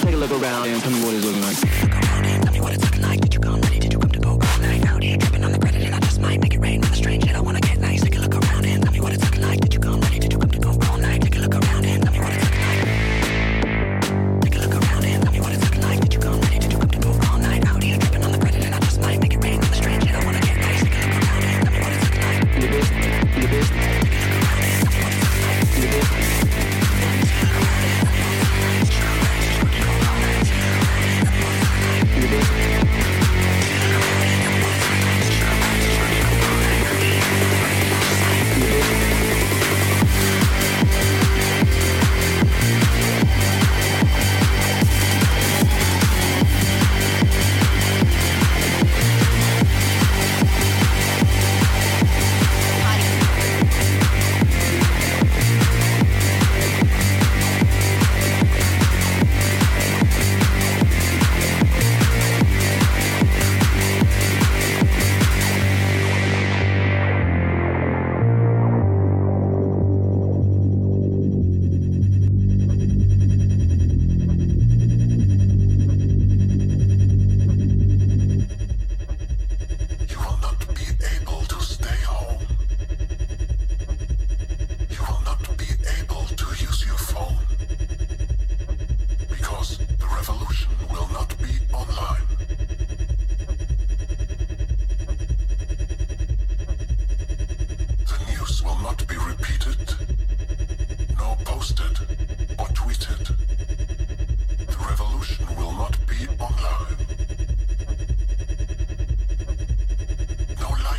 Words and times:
Take 0.00 0.14
a 0.14 0.16
look 0.16 0.30
around 0.30 0.68
and 0.68 0.82
tell 0.82 0.90
me 0.90 1.04
what 1.04 1.14
it's 1.14 1.24
looking 1.24 1.42
like. 1.42 1.56
Tell 2.42 2.52
me 2.52 2.60
what 2.60 2.74
it's 2.74 2.84
looking 2.84 3.02
like. 3.02 3.20
Did 3.20 3.34
you 3.34 3.40
come 3.40 3.60
ready? 3.60 3.78
Did 3.78 3.92
you 3.92 3.98
come 3.98 4.10
to 4.10 4.18
go 4.18 4.30
all 4.30 4.60
Night 4.60 4.86
out 4.86 5.02
here, 5.02 5.16
tripping 5.16 5.44
on 5.44 5.52
the 5.52 5.58
credit, 5.58 5.82
and 5.82 5.94
I 5.94 6.00
just 6.00 6.20
might 6.20 6.40
make 6.40 6.54
it 6.54 6.58
rain. 6.58 6.80
Not 6.80 6.90
a 6.90 6.96
strange 6.96 7.24
shit. 7.24 7.36
I 7.36 7.40
wanna. 7.40 7.59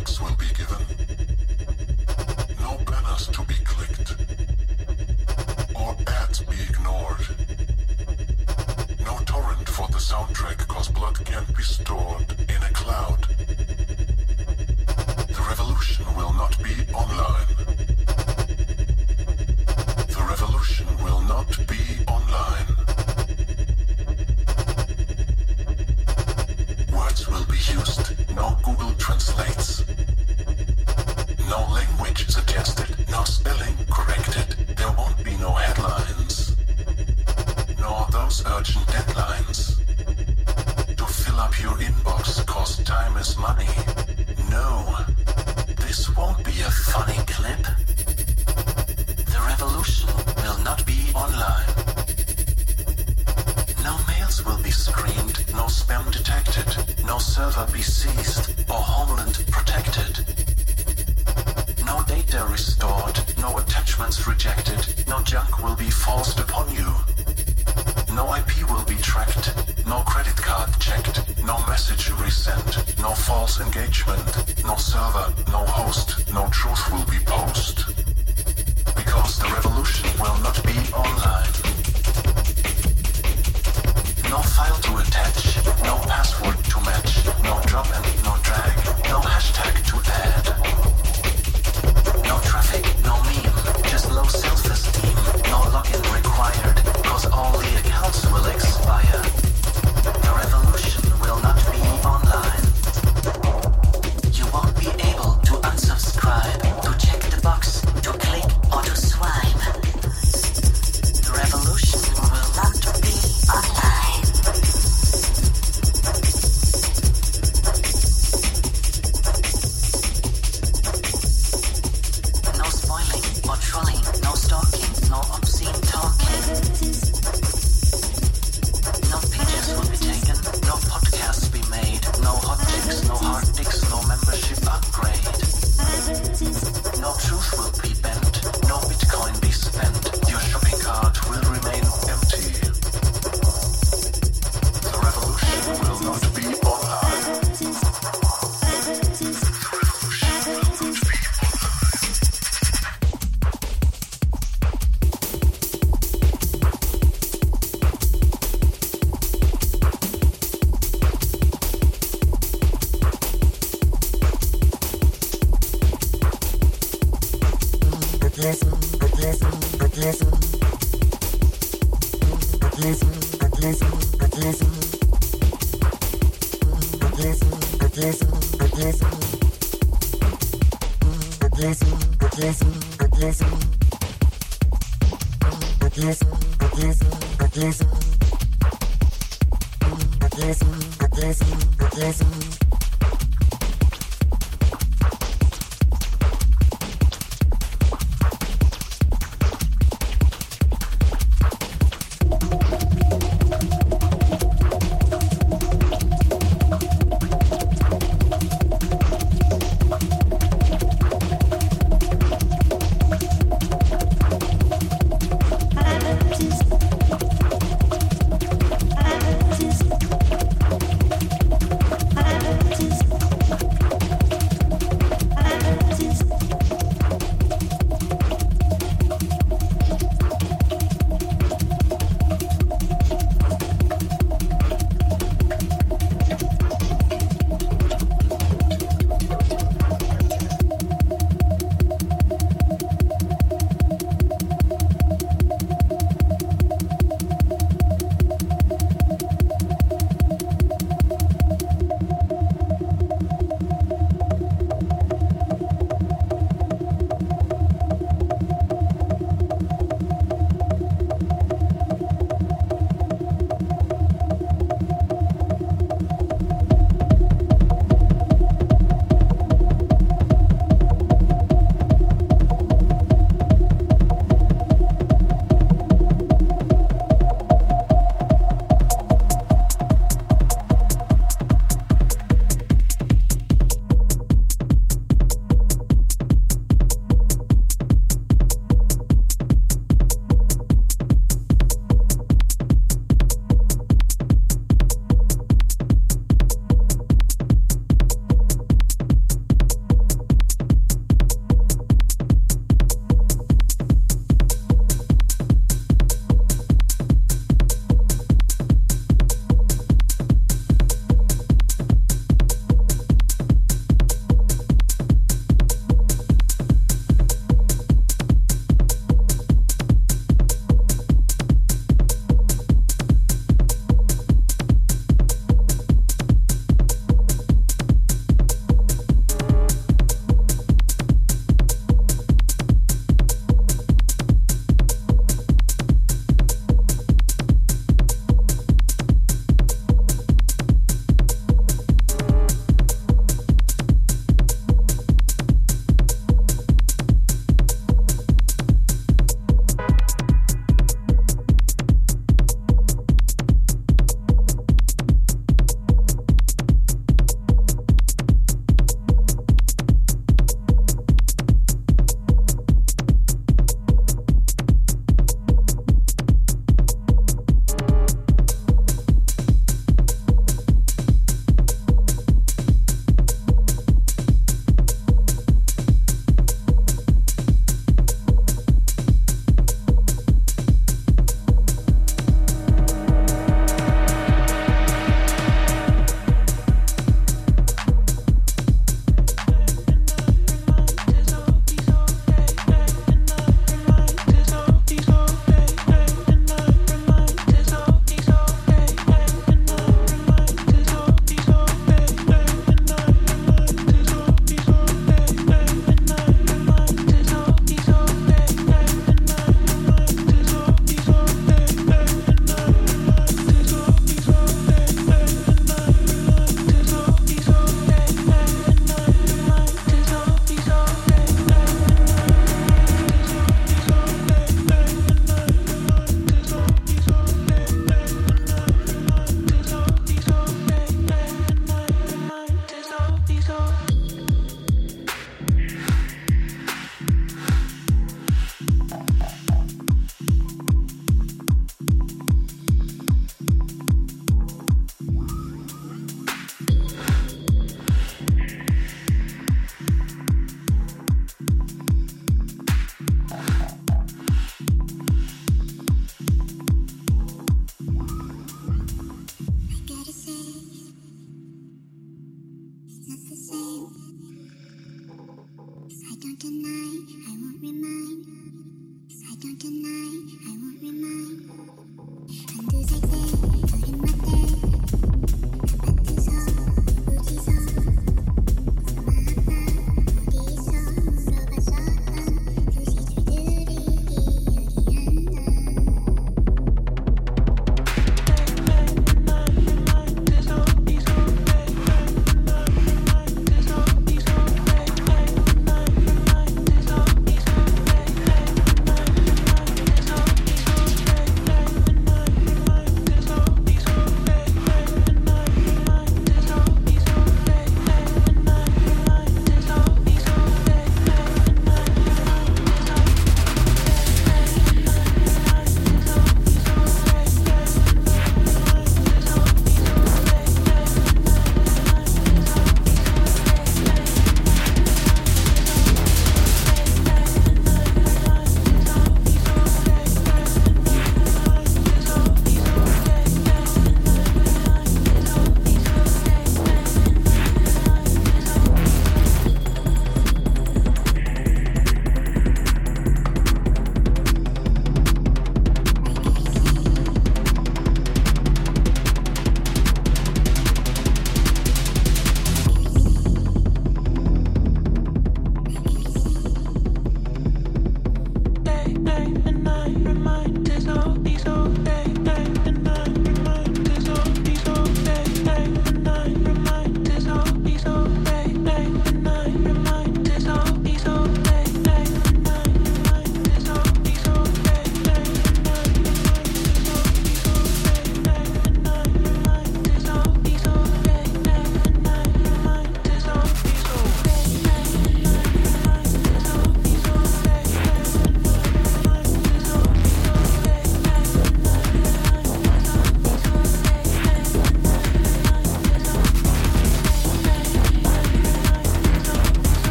likes 0.00 0.20
will 0.20 0.36
be 0.36 0.46
given, 0.56 0.82
no 2.60 2.78
banners 2.86 3.26
to 3.26 3.42
be 3.42 3.54
clicked, 3.64 4.14
or 5.74 5.94
ads 6.06 6.40
be 6.40 6.56
ignored. 6.62 7.20
No 9.04 9.18
torrent 9.26 9.68
for 9.68 9.88
the 9.88 9.98
soundtrack, 9.98 10.66
cause 10.68 10.88
blood 10.88 11.22
can't 11.26 11.54
be 11.54 11.62
stored 11.62 12.34
in 12.48 12.62
a 12.62 12.72
cloud. 12.72 13.26
The 15.36 15.44
revolution 15.46 16.06
will 16.16 16.32
not 16.32 16.56
be 16.62 16.74
online. 16.94 17.48
The 20.08 20.24
revolution 20.26 20.86
will 21.04 21.20
not 21.22 21.50
be 21.68 21.82
online. 22.08 22.68
Words 26.90 27.28
will 27.28 27.44
be 27.44 27.58
used, 27.58 28.34
no 28.34 28.56
Google 28.64 28.92
translates 28.94 29.89
suggested, 32.30 32.88
no 33.10 33.24
spelling 33.24 33.76
corrected, 33.90 34.56
there 34.76 34.92
won't 34.92 35.22
be 35.24 35.36
no 35.38 35.50
headlines, 35.50 36.56
nor 37.80 38.06
those 38.12 38.44
urgent 38.46 38.86
deadlines. 38.86 39.76
To 40.96 41.04
fill 41.06 41.40
up 41.40 41.60
your 41.60 41.72
inbox 41.78 42.46
costs 42.46 42.84
time 42.84 43.16
is 43.16 43.36
money. 43.36 43.68
No, 44.48 44.96
this 45.84 46.14
won't 46.16 46.44
be 46.44 46.60
a 46.60 46.70
funny 46.70 47.19